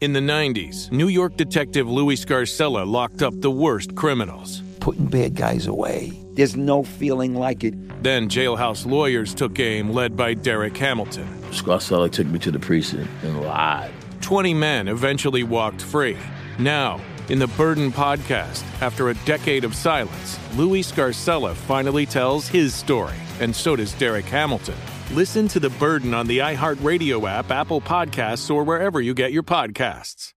[0.00, 4.60] In the 90s, New York detective Louis Scarcella locked up the worst criminals.
[4.80, 6.12] Putting bad guys away.
[6.32, 7.74] There's no feeling like it.
[8.02, 11.28] Then jailhouse lawyers took aim, led by Derek Hamilton.
[11.52, 13.92] Scarcella took me to the precinct and lied.
[14.20, 16.16] 20 men eventually walked free.
[16.58, 22.74] Now, in the Burden podcast, after a decade of silence, Louis Scarcella finally tells his
[22.74, 24.76] story, and so does Derek Hamilton.
[25.12, 29.42] Listen to The Burden on the iHeartRadio app, Apple Podcasts, or wherever you get your
[29.42, 30.32] podcasts.